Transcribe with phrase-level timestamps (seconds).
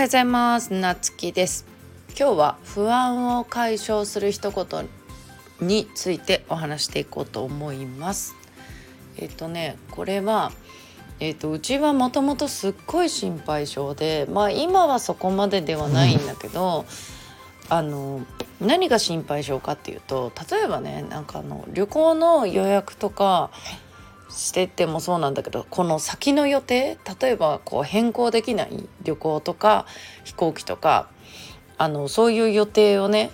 [0.00, 0.72] おはようございます。
[0.72, 1.66] なつきです。
[2.18, 4.88] 今日は不安を解消する一言
[5.60, 8.34] についてお話していこうと思います。
[9.18, 10.52] えっ、とねこれは
[11.20, 16.86] えーと、うちはもともとすっごい心配性でまあ今はそこまでではないんだけど、
[17.68, 18.22] あの
[18.58, 23.50] 何が心配性かっていうと例えばねなんかあの旅行の予約とか
[24.30, 29.86] しててもそうなんだけどこの先の予定例えばこう変更できない旅行とか
[30.24, 31.10] 飛行機とか
[31.78, 33.30] あのそういう予定をね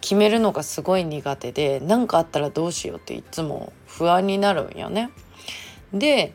[0.00, 5.10] 決めるのがすごい苦手で何かあったらどうしようっていつも不安になるんよね。
[5.92, 6.34] で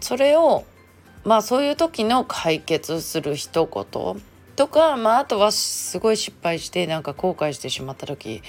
[0.00, 0.64] それを
[1.24, 4.22] まあそういう時の解決する一言
[4.58, 8.42] とか、まあ、あとはすごい失敗してなんか後悔してしまった時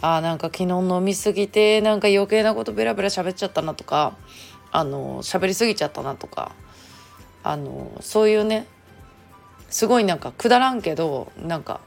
[0.00, 4.16] あーなんか昨日飲みすぎてなんか余計なことベラベラ喋っちゃったなとか
[4.72, 6.52] あの喋りすぎちゃったなとか
[7.42, 8.66] あのそういうね
[9.68, 11.82] すごいなんかくだらんけどなんか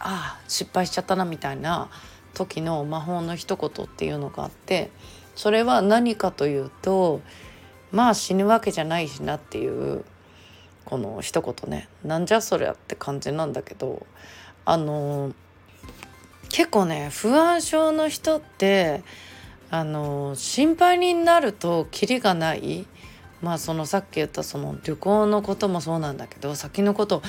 [0.00, 1.88] ああ失敗しちゃったなみたいな
[2.34, 4.90] 時の魔法の一言っていうのがあって
[5.34, 7.22] それは何かというと
[7.90, 10.04] まあ死ぬわけじゃないしなっていう
[10.84, 11.88] この一言ね。
[12.04, 14.06] なんじゃそりゃって感じなんだけど
[14.64, 15.32] あの
[16.50, 19.02] 結構ね不安症の人って
[19.70, 22.86] あの心配になるとキリがない。
[23.42, 27.22] まあそのさっき言ったその旅行のこともそうなんだけど先のこと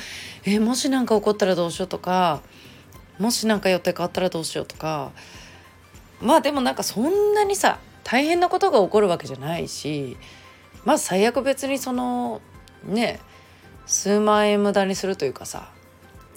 [0.45, 2.42] えもし何か起こったらどうしようとか
[3.20, 5.11] もし何か予定変わったらどうしようとか
[6.22, 10.16] まあでもなんかそんなにさ大変なことが起こるわけじゃないし
[10.86, 12.39] まあ最悪別にその
[12.86, 13.34] ねえ
[13.86, 15.69] 数万円無駄にするというかさ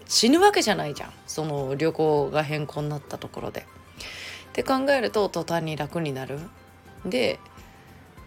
[0.06, 3.66] 死ぬわけじゃないじゃんその旅行が変更になったところで。
[4.48, 6.40] って考えると途端に楽になる。
[7.06, 7.38] で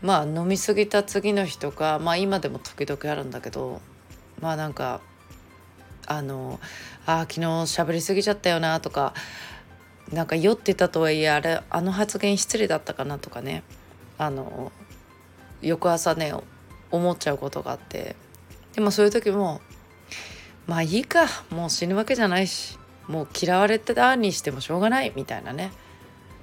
[0.02, 3.82] まあ飲み過ぎた次の日とかまあ今でも時々あるんだけど
[4.40, 5.02] まあなんか
[6.08, 6.60] あの
[7.06, 9.14] あ昨日喋りすぎちゃったよなとか
[10.14, 13.64] なんか酔ってたとはいえあれあの発言失礼だったかなとかね
[14.18, 14.72] あの
[15.62, 16.34] 翌朝ね
[16.92, 18.16] 思っちゃうことがあって
[18.76, 19.62] でもそういう時も
[20.68, 22.78] まあいいかもう死ぬわけじゃないし
[23.08, 25.72] もう嫌われてたにしてもしょうがないみたいなね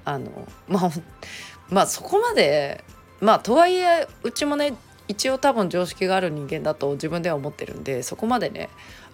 [0.05, 0.91] あのまあ
[1.69, 2.83] まあそこまで
[3.19, 4.73] まあとはいえうちもね
[5.07, 8.69] 一応多分常識がある人間だと自分では思ってるんでそこまでね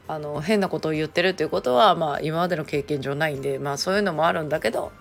[0.08, 4.92] あの変なことを言ってるっていうことはまあ今までの経験上ないんでまあそういうのもあるんだけど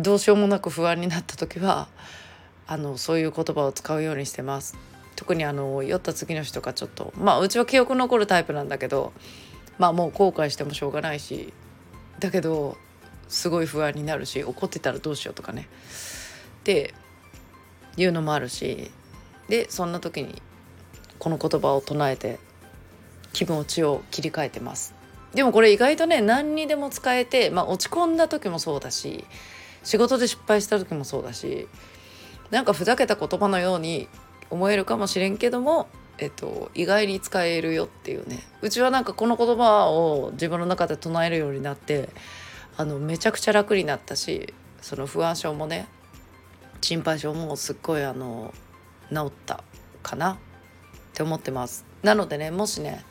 [0.00, 1.88] どうしようもなく不安になった時は
[2.66, 4.93] あのそういう言葉を使うようにしてます。
[5.16, 9.12] 特にあの酔った次の日とかちょっとまあうちは記憶残るタイプなんだけど
[9.78, 11.52] まあもう後悔してもしょうがないし
[12.20, 12.76] だけど
[13.28, 15.68] すごい不安になるし怒ってたらどうしようとかね。
[16.60, 16.94] って
[17.96, 18.90] いうのもあるし
[19.48, 20.40] でそんな時に
[21.18, 22.38] この言葉を唱えて
[23.32, 24.94] 気持ちを切り替えてます。
[25.34, 29.24] でもこれ意外とね何にでも使えて、まあ、落ち込んだ時もそうだし
[29.82, 31.68] 仕事で失敗した時もそうだし
[32.50, 34.08] なんかふざけた言葉のように
[34.50, 35.88] 思えるかもしれんけども、
[36.18, 38.40] えっと、意外に使えるよっていうね。
[38.62, 42.08] うちはなんかこの言葉を自分の中で唱えるようになって
[42.76, 45.86] あのめちゃくちゃ楽になったしその不安症もね
[46.80, 48.52] 心配性もすっごいあの
[49.10, 49.64] 治った
[50.02, 50.36] かなっ
[51.14, 51.84] て思ってます。
[52.02, 53.04] なのでねもしね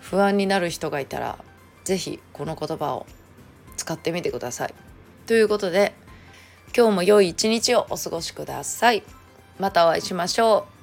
[0.00, 1.38] 不安になる人がいたら
[1.84, 3.06] 是非この言葉を
[3.76, 4.74] 使ってみてください。
[5.26, 5.94] ということで
[6.76, 9.02] 今日も良い一日をお過ごしください。
[9.58, 10.77] またお会いしましょう。